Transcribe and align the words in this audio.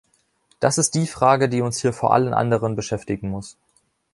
Das 0.59 0.79
ist 0.79 0.95
die 0.95 1.05
Frage, 1.05 1.47
die 1.47 1.61
uns 1.61 1.77
hier 1.79 1.93
vor 1.93 2.11
allen 2.11 2.33
anderen 2.33 2.75
beschäftigen 2.75 3.29
muss. 3.29 3.55